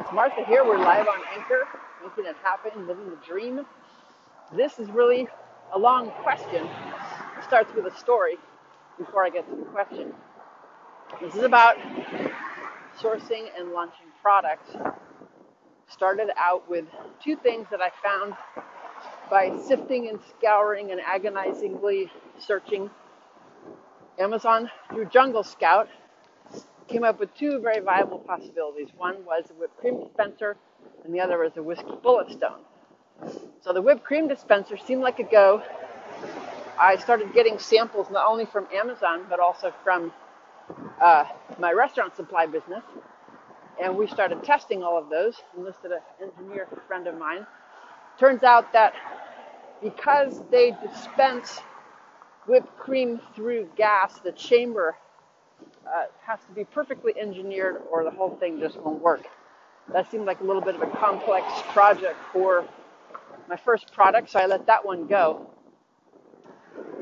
[0.00, 0.64] it's Martha here.
[0.64, 1.68] We're live on Anchor,
[2.02, 3.66] making it happen, living the dream.
[4.56, 5.28] This is really
[5.74, 6.64] a long question.
[6.64, 8.36] It starts with a story
[8.96, 10.14] before I get to the question.
[11.20, 11.76] This is about
[12.98, 14.70] sourcing and launching products.
[15.86, 16.86] Started out with
[17.22, 18.32] two things that I found
[19.30, 22.88] by sifting and scouring and agonizingly searching
[24.18, 25.88] Amazon through Jungle Scout
[26.90, 28.88] came up with two very viable possibilities.
[28.96, 30.56] One was a whipped cream dispenser,
[31.04, 32.60] and the other was a whiskey bullet stone.
[33.62, 35.62] So the whipped cream dispenser seemed like a go.
[36.78, 40.12] I started getting samples not only from Amazon but also from
[41.00, 41.24] uh,
[41.58, 42.82] my restaurant supply business,
[43.80, 45.36] and we started testing all of those.
[45.56, 47.46] Enlisted an engineer friend of mine.
[48.18, 48.94] Turns out that
[49.82, 51.60] because they dispense
[52.46, 54.96] whipped cream through gas, the chamber
[55.86, 59.22] uh, has to be perfectly engineered or the whole thing just won't work.
[59.92, 62.64] That seemed like a little bit of a complex project for
[63.48, 65.50] my first product, so I let that one go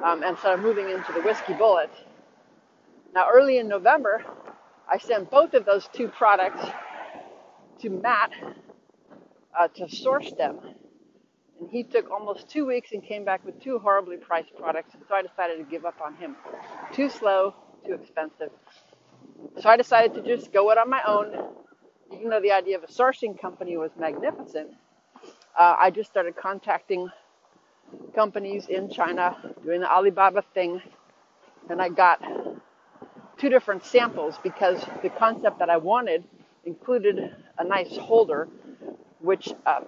[0.02, 1.90] um, and started moving into the whiskey bullet.
[3.14, 4.24] Now, early in November,
[4.90, 6.64] I sent both of those two products
[7.80, 8.32] to Matt
[9.58, 10.58] uh, to source them.
[11.60, 15.02] And he took almost two weeks and came back with two horribly priced products, and
[15.08, 16.36] so I decided to give up on him.
[16.92, 17.54] Too slow,
[17.88, 18.50] too expensive.
[19.60, 21.34] So I decided to just go it on my own.
[22.12, 24.70] Even though the idea of a sourcing company was magnificent,
[25.58, 27.08] uh, I just started contacting
[28.14, 30.82] companies in China, doing the Alibaba thing,
[31.70, 32.22] and I got
[33.38, 36.24] two different samples because the concept that I wanted
[36.64, 38.48] included a nice holder,
[39.20, 39.80] which uh,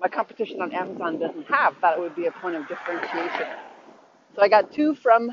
[0.00, 1.76] my competition on Amazon doesn't have.
[1.78, 3.48] Thought it would be a point of differentiation.
[4.34, 5.30] So I got two from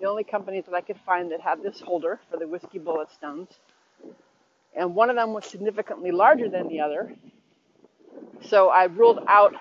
[0.00, 3.10] the only companies that I could find that had this holder for the whiskey bullet
[3.10, 3.48] stones.
[4.76, 7.14] And one of them was significantly larger than the other.
[8.42, 9.54] So I ruled out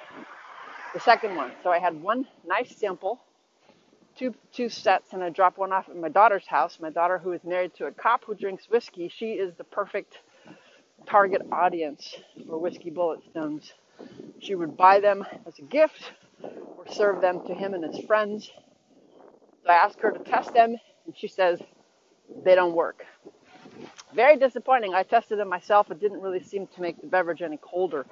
[0.94, 1.52] the second one.
[1.64, 3.20] So I had one nice sample,
[4.18, 6.80] two two sets, and I dropped one off at my daughter's house.
[6.82, 10.20] My daughter, who is married to a cop who drinks whiskey, she is the perfect
[11.08, 12.16] target audience
[12.48, 13.74] for whiskey bullet stones.
[14.40, 16.14] She would buy them as a gift
[16.44, 18.50] or serve them to him and his friends
[19.63, 20.75] so I asked her to test them,
[21.06, 21.62] and she says
[22.44, 23.06] they don't work.
[24.13, 24.94] Very disappointing.
[24.94, 25.90] I tested them myself.
[25.90, 28.06] It didn't really seem to make the beverage any colder.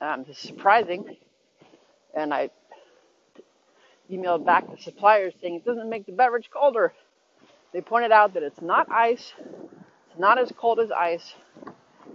[0.00, 1.16] Um, this is surprising.
[2.14, 2.50] And I
[4.10, 6.92] emailed back the suppliers saying it doesn't make the beverage colder.
[7.72, 9.32] They pointed out that it's not ice,
[10.10, 11.34] it's not as cold as ice,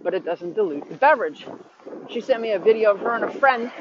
[0.03, 1.46] but it doesn't dilute the beverage.
[2.09, 3.72] She sent me a video of her and a friend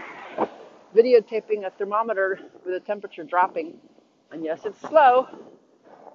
[0.95, 3.77] videotaping a thermometer with the temperature dropping.
[4.31, 5.29] And yes, it's slow,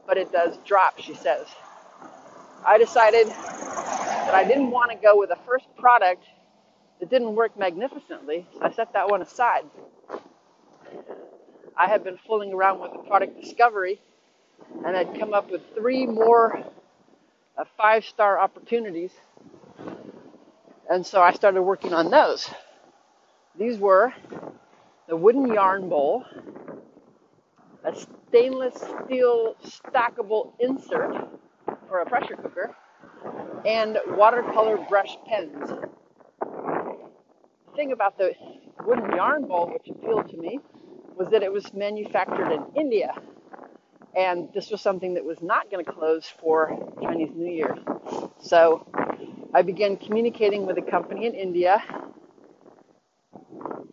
[0.07, 1.47] but it does drop, she says.
[2.65, 6.23] I decided that I didn't want to go with a first product
[6.99, 9.63] that didn't work magnificently, so I set that one aside.
[11.77, 14.01] I had been fooling around with the product discovery
[14.85, 16.63] and I'd come up with three more
[17.57, 19.11] uh, five star opportunities.
[20.89, 22.49] And so I started working on those.
[23.57, 24.13] These were
[25.09, 26.23] the wooden yarn bowl,
[27.83, 27.91] a
[28.29, 31.27] stainless steel stackable insert
[31.87, 32.75] for a pressure cooker,
[33.65, 35.67] and watercolor brush pens.
[36.39, 38.33] The thing about the
[38.85, 40.59] wooden yarn bowl which appealed to me
[41.17, 43.11] was that it was manufactured in India.
[44.15, 47.75] And this was something that was not going to close for Chinese New Year.
[48.41, 48.85] So
[49.55, 51.81] I began communicating with a company in India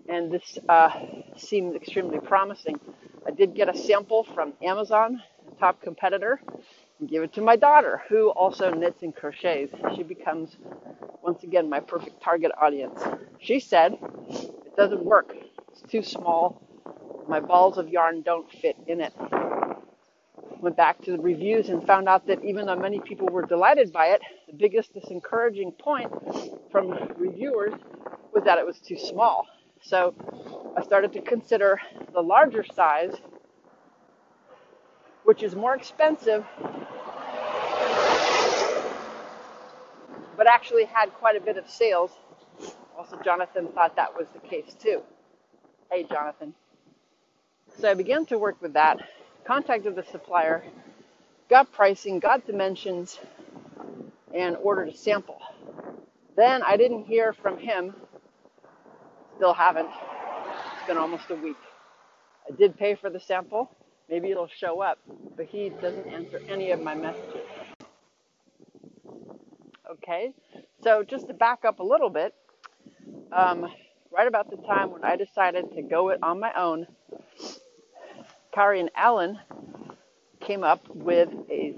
[0.08, 0.90] and this uh,
[1.36, 2.80] seemed extremely promising.
[3.26, 5.22] I did get a sample from Amazon,
[5.60, 6.40] top competitor,
[7.00, 9.72] and give it to my daughter, who also knits and crochets.
[9.96, 10.56] She becomes,
[11.22, 13.00] once again, my perfect target audience.
[13.40, 13.98] She said,
[14.30, 15.34] It doesn't work,
[15.72, 16.60] it's too small.
[17.28, 19.12] My balls of yarn don't fit in it.
[20.60, 23.92] Went back to the reviews and found out that even though many people were delighted
[23.92, 26.12] by it, the biggest disencouraging point
[26.72, 27.74] from reviewers
[28.34, 29.46] was that it was too small.
[29.82, 30.14] So
[30.76, 31.80] I started to consider
[32.12, 33.14] the larger size,
[35.24, 36.44] which is more expensive,
[40.36, 42.12] but actually had quite a bit of sales.
[42.96, 45.02] Also, Jonathan thought that was the case too.
[45.90, 46.54] Hey, Jonathan.
[47.78, 48.98] So I began to work with that,
[49.44, 50.64] contacted the supplier,
[51.50, 53.18] got pricing, got dimensions,
[54.34, 55.40] and ordered a sample.
[56.36, 57.94] Then I didn't hear from him
[59.36, 59.88] Still haven't.
[59.88, 61.56] It's been almost a week.
[62.48, 63.70] I did pay for the sample.
[64.08, 64.98] Maybe it'll show up,
[65.36, 67.46] but he doesn't answer any of my messages.
[69.90, 70.32] Okay,
[70.82, 72.34] so just to back up a little bit,
[73.30, 73.70] um,
[74.10, 76.86] right about the time when I decided to go it on my own,
[78.54, 79.38] Kari and Alan
[80.40, 81.74] came up with a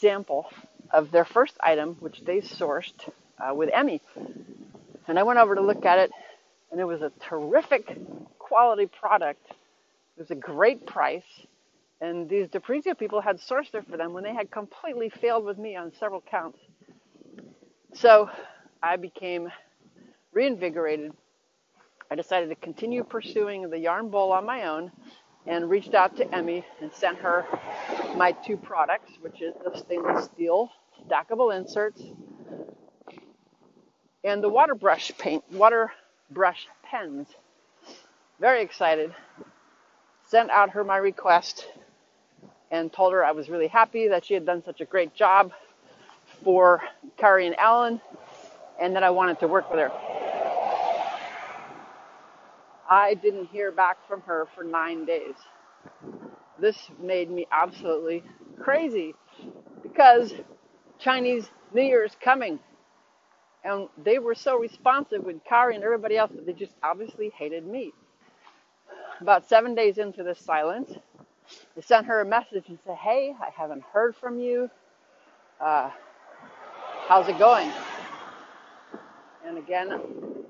[0.00, 0.46] sample
[0.90, 4.00] of their first item, which they sourced uh, with Emmy.
[5.08, 6.10] And I went over to look at it,
[6.72, 7.96] and it was a terrific
[8.38, 9.46] quality product.
[9.50, 11.22] It was a great price.
[12.00, 15.58] And these Deprizia people had sourced it for them when they had completely failed with
[15.58, 16.58] me on several counts.
[17.94, 18.30] So
[18.82, 19.50] I became
[20.32, 21.12] reinvigorated.
[22.10, 24.90] I decided to continue pursuing the yarn bowl on my own
[25.46, 27.46] and reached out to Emmy and sent her
[28.16, 30.70] my two products, which is the stainless steel
[31.08, 32.02] stackable inserts
[34.24, 35.90] and the water brush paint, water
[36.34, 37.28] brush pens.
[38.40, 39.14] Very excited.
[40.26, 41.68] Sent out her my request
[42.70, 45.52] and told her I was really happy that she had done such a great job
[46.42, 46.80] for
[47.18, 48.00] Kari and Alan
[48.80, 49.92] and that I wanted to work with her.
[52.90, 55.34] I didn't hear back from her for nine days.
[56.60, 58.22] This made me absolutely
[58.60, 59.14] crazy
[59.82, 60.32] because
[60.98, 62.58] Chinese New Year is coming.
[63.64, 67.66] And they were so responsive with Kari and everybody else that they just obviously hated
[67.66, 67.92] me.
[69.20, 70.92] About seven days into this silence,
[71.76, 74.68] I sent her a message and said, Hey, I haven't heard from you.
[75.60, 75.90] Uh,
[77.08, 77.70] how's it going?
[79.46, 79.92] And again,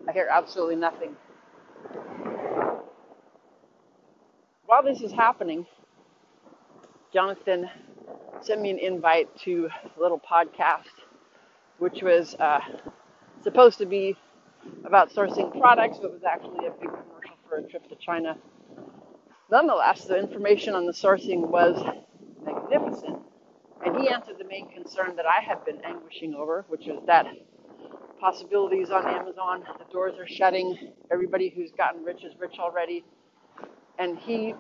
[0.09, 1.17] I hear absolutely nothing.
[4.67, 5.67] While this is happening,
[7.13, 7.69] Jonathan
[8.41, 10.87] sent me an invite to a little podcast,
[11.79, 12.61] which was uh,
[13.43, 14.17] supposed to be
[14.85, 18.37] about sourcing products, but was actually a big commercial for a trip to China.
[19.51, 21.83] Nonetheless, the information on the sourcing was
[22.45, 23.19] magnificent,
[23.85, 27.27] and he answered the main concern that I had been anguishing over, which is that
[28.21, 33.05] possibilities on Amazon, the doors are shutting, everybody who's gotten rich is rich already.
[33.99, 34.55] And he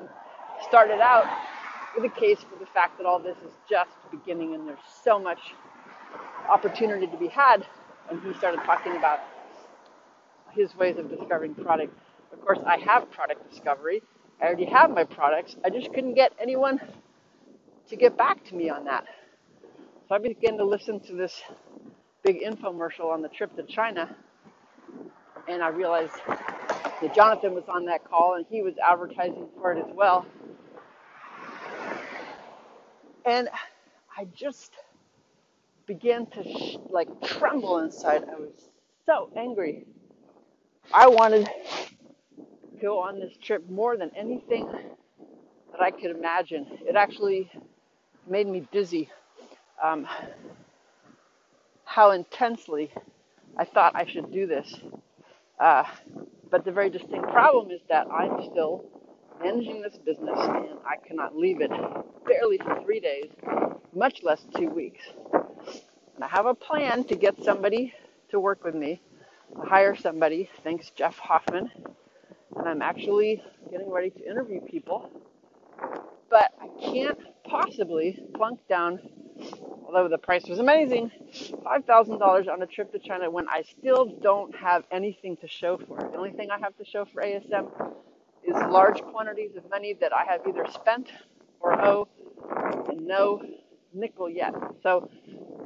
[0.68, 1.26] started out
[1.96, 5.18] with a case for the fact that all this is just beginning and there's so
[5.18, 5.38] much
[6.50, 7.64] opportunity to be had
[8.12, 9.20] and he started talking about
[10.50, 11.96] his ways of discovering product.
[12.32, 14.02] Of course, I have product discovery.
[14.40, 15.56] I already have my products.
[15.64, 16.78] I just couldn't get anyone
[17.88, 19.04] to get back to me on that.
[20.08, 21.40] So I began to listen to this
[22.22, 24.14] big infomercial on the trip to China,
[25.48, 29.78] and I realized that Jonathan was on that call and he was advertising for it
[29.78, 30.26] as well.
[33.24, 33.48] And
[34.16, 34.72] I just
[35.86, 38.24] began to sh- like tremble inside.
[38.24, 38.68] I was
[39.06, 39.84] so angry.
[40.92, 41.52] I wanted to
[42.80, 44.66] go on this trip more than anything
[45.72, 46.66] that I could imagine.
[46.82, 47.50] It actually
[48.28, 49.08] made me dizzy.
[49.82, 50.06] Um,
[51.84, 52.90] how intensely
[53.56, 54.74] I thought I should do this.
[55.60, 55.84] Uh,
[56.50, 58.84] but the very distinct problem is that I'm still
[59.42, 61.70] managing this business and I cannot leave it
[62.26, 63.26] barely for three days,
[63.94, 65.02] much less two weeks.
[66.14, 67.94] And I have a plan to get somebody
[68.30, 69.00] to work with me,
[69.54, 71.70] to hire somebody, thanks Jeff Hoffman.
[72.56, 75.10] And I'm actually getting ready to interview people.
[76.30, 79.00] But I can't possibly plunk down,
[79.86, 84.54] although the price was amazing, $5,000 on a trip to China when I still don't
[84.56, 86.12] have anything to show for it.
[86.12, 87.68] The only thing I have to show for ASM
[88.44, 91.10] is large quantities of money that I have either spent
[91.60, 92.08] or owe
[92.88, 93.42] and no
[93.94, 94.54] nickel yet.
[94.82, 95.10] So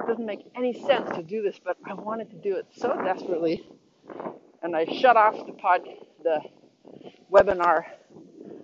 [0.07, 3.67] doesn't make any sense to do this, but I wanted to do it so desperately.
[4.63, 5.81] And I shut off the pod,
[6.23, 6.39] the
[7.31, 7.83] webinar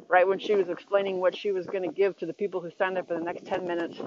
[0.08, 2.70] right when she was explaining what she was going to give to the people who
[2.78, 4.00] signed up for the next 10 minutes.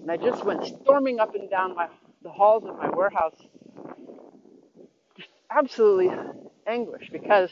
[0.00, 1.88] And I just went storming up and down my,
[2.22, 3.36] the halls of my warehouse,
[5.16, 6.10] just absolutely
[6.66, 7.50] anguished because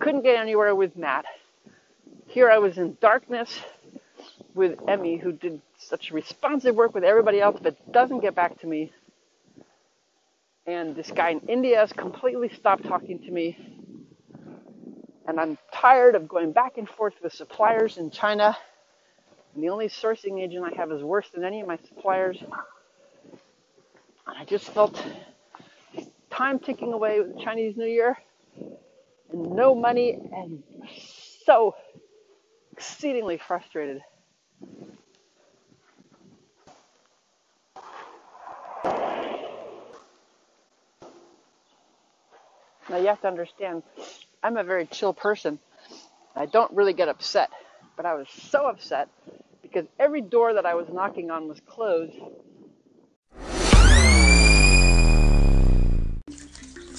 [0.00, 1.26] couldn't get anywhere with Matt.
[2.26, 3.60] Here I was in darkness
[4.54, 8.66] with Emmy, who did such responsive work with everybody else, but doesn't get back to
[8.66, 8.92] me.
[10.66, 13.56] And this guy in India has completely stopped talking to me.
[15.26, 18.56] And I'm tired of going back and forth with suppliers in China.
[19.54, 22.38] And the only sourcing agent I have is worse than any of my suppliers.
[24.26, 25.04] And I just felt
[26.30, 28.16] time ticking away with the Chinese New Year
[29.32, 30.62] and no money and
[31.46, 31.74] so
[32.72, 34.00] exceedingly frustrated.
[42.92, 43.82] Now you have to understand,
[44.42, 45.58] I'm a very chill person.
[46.36, 47.50] I don't really get upset,
[47.96, 49.08] but I was so upset
[49.62, 52.14] because every door that I was knocking on was closed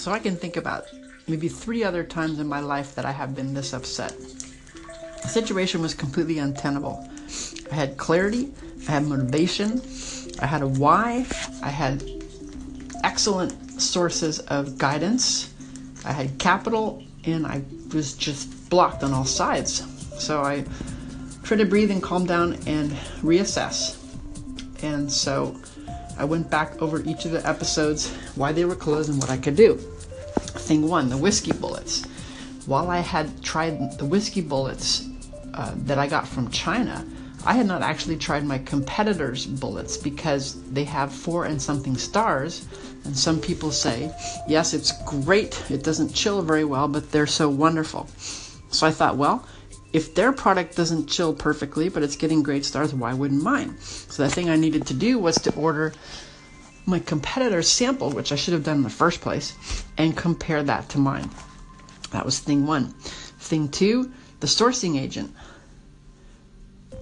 [0.03, 0.83] So I can think about
[1.29, 4.13] maybe three other times in my life that I have been this upset.
[5.21, 7.07] The situation was completely untenable.
[7.71, 8.51] I had clarity,
[8.89, 9.81] I had motivation,
[10.41, 11.25] I had a why,
[11.62, 12.03] I had
[13.05, 15.52] excellent sources of guidance,
[16.05, 19.88] I had capital, and I was just blocked on all sides.
[20.22, 20.65] So I
[21.43, 22.91] tried to breathe and calm down and
[23.22, 24.00] reassess.
[24.83, 25.55] And so
[26.17, 29.38] I went back over each of the episodes, why they were closed, and what I
[29.38, 29.75] could do.
[29.75, 32.05] Thing one, the whiskey bullets.
[32.65, 35.07] While I had tried the whiskey bullets
[35.53, 37.05] uh, that I got from China,
[37.45, 42.65] I had not actually tried my competitors' bullets because they have four and something stars.
[43.03, 44.13] And some people say,
[44.47, 48.07] yes, it's great, it doesn't chill very well, but they're so wonderful.
[48.69, 49.45] So I thought, well,
[49.91, 53.77] if their product doesn't chill perfectly, but it's getting great stars, why wouldn't mine?
[53.79, 55.93] So the thing I needed to do was to order
[56.85, 59.53] my competitor's sample, which I should have done in the first place,
[59.97, 61.29] and compare that to mine.
[62.12, 62.89] That was thing one.
[63.39, 65.33] Thing two, the sourcing agent.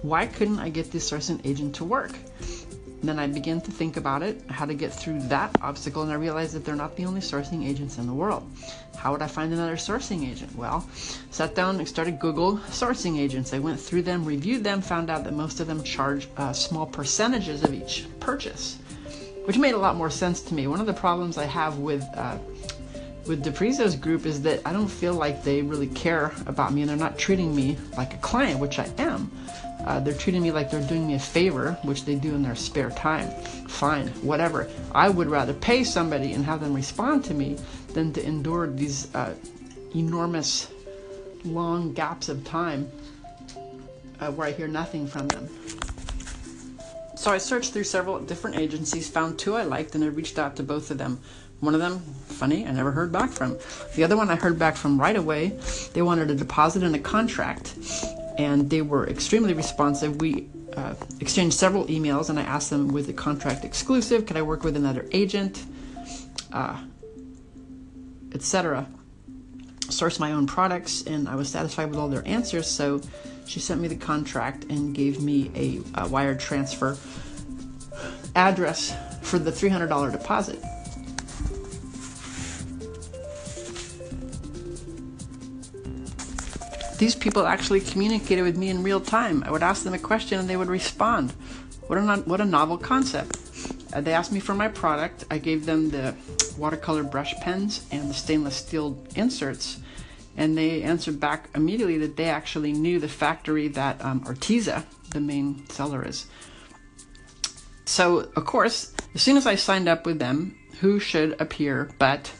[0.02, 2.10] Why couldn't I get the sourcing agent to work?
[3.04, 6.16] Then I began to think about it, how to get through that obstacle, and I
[6.16, 8.48] realized that they're not the only sourcing agents in the world.
[8.96, 10.54] How would I find another sourcing agent?
[10.56, 10.88] Well,
[11.30, 13.52] sat down and started Google sourcing agents.
[13.52, 16.86] I went through them, reviewed them, found out that most of them charge uh, small
[16.86, 18.78] percentages of each purchase,
[19.44, 20.66] which made a lot more sense to me.
[20.66, 22.38] One of the problems I have with uh,
[23.26, 26.90] with DePrizio's group is that I don't feel like they really care about me and
[26.90, 29.30] they're not treating me like a client, which I am.
[29.84, 32.54] Uh, they're treating me like they're doing me a favor, which they do in their
[32.54, 33.28] spare time.
[33.68, 34.68] Fine, whatever.
[34.94, 37.58] I would rather pay somebody and have them respond to me
[37.94, 39.34] than to endure these uh,
[39.94, 40.70] enormous,
[41.44, 42.90] long gaps of time
[44.20, 45.48] uh, where I hear nothing from them.
[47.16, 50.56] So I searched through several different agencies, found two I liked, and I reached out
[50.56, 51.20] to both of them.
[51.60, 53.56] One of them, funny, I never heard back from.
[53.94, 55.56] The other one I heard back from right away.
[55.92, 57.76] They wanted a deposit and a contract,
[58.38, 60.20] and they were extremely responsive.
[60.20, 64.26] We uh, exchanged several emails, and I asked them, with the contract exclusive?
[64.26, 65.64] Could I work with another agent?
[66.52, 66.80] Uh,
[68.34, 68.86] Etc.
[69.90, 72.66] Source my own products, and I was satisfied with all their answers.
[72.66, 73.02] So
[73.46, 76.96] she sent me the contract and gave me a, a wire transfer
[78.34, 80.62] address for the $300 deposit.
[87.02, 89.42] These people actually communicated with me in real time.
[89.42, 91.32] I would ask them a question and they would respond.
[91.88, 93.40] What a, what a novel concept.
[93.92, 95.24] Uh, they asked me for my product.
[95.28, 96.14] I gave them the
[96.56, 99.80] watercolor brush pens and the stainless steel inserts.
[100.36, 105.68] And they answered back immediately that they actually knew the factory that um, the main
[105.70, 106.26] seller, is.
[107.84, 112.32] So, of course, as soon as I signed up with them, who should appear but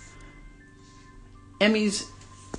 [1.61, 2.07] Emmy's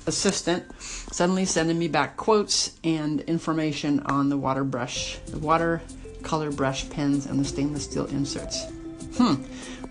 [0.06, 5.82] assistant suddenly sending me back quotes and information on the water brush, the water
[6.22, 8.66] color brush pens, and the stainless steel inserts.
[9.16, 9.34] Hmm.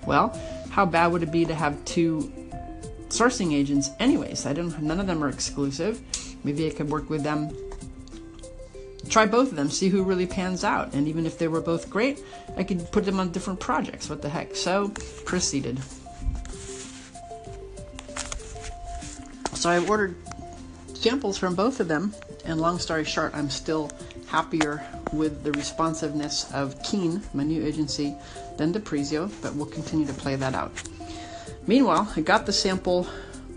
[0.06, 0.38] Well,
[0.70, 2.32] how bad would it be to have two
[3.10, 4.46] sourcing agents, anyways?
[4.46, 4.82] I don't.
[4.82, 6.02] None of them are exclusive.
[6.44, 7.56] Maybe I could work with them.
[9.10, 11.90] Try both of them, see who really pans out, and even if they were both
[11.90, 12.24] great,
[12.58, 14.10] I could put them on different projects.
[14.10, 14.56] What the heck?
[14.56, 14.90] So
[15.26, 15.80] proceeded.
[19.64, 20.18] So I ordered
[20.94, 23.90] samples from both of them, and long story short, I'm still
[24.28, 28.14] happier with the responsiveness of Keen, my new agency,
[28.58, 30.74] than DePrizio, but we'll continue to play that out.
[31.66, 33.08] Meanwhile, I got the sample,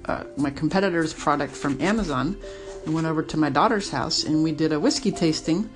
[0.05, 2.37] uh, my competitor's product from Amazon,
[2.85, 5.69] and went over to my daughter's house, and we did a whiskey tasting.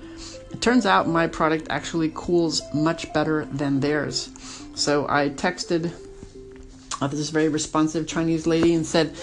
[0.49, 4.29] It turns out my product actually cools much better than theirs.
[4.75, 5.91] So I texted
[7.01, 9.13] uh, this very responsive Chinese lady and said,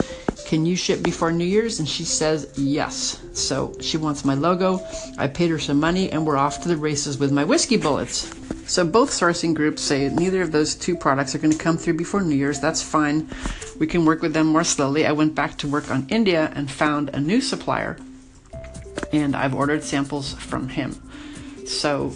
[0.47, 1.78] can you ship before New Year's?
[1.78, 3.23] And she says yes.
[3.33, 4.80] So she wants my logo.
[5.18, 8.35] I paid her some money and we're off to the races with my whiskey bullets.
[8.66, 11.95] So both sourcing groups say neither of those two products are going to come through
[11.95, 12.61] before New Year's.
[12.61, 13.28] That's fine.
[13.78, 15.07] We can work with them more slowly.
[15.07, 17.97] I went back to work on India and found a new supplier.
[19.12, 20.95] And I've ordered samples from him.
[21.66, 22.11] So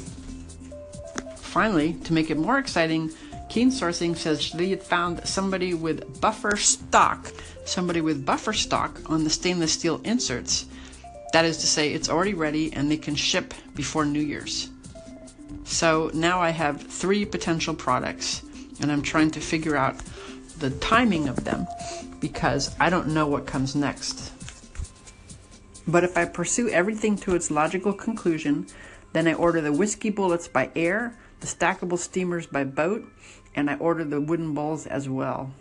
[1.37, 3.11] finally, to make it more exciting,
[3.49, 7.31] Keen Sourcing says they had found somebody with buffer stock
[7.65, 10.67] somebody with buffer stock on the stainless steel inserts.
[11.33, 14.69] That is to say, it's already ready and they can ship before New Year's.
[15.65, 18.43] So now I have three potential products
[18.81, 19.97] and I'm trying to figure out
[20.59, 21.67] the timing of them
[22.21, 24.33] because I don't know what comes next.
[25.87, 28.67] But if I pursue everything to its logical conclusion,
[29.13, 33.05] then I order the whiskey bullets by air, the stackable steamers by boat,
[33.55, 35.53] and I order the wooden bowls as well.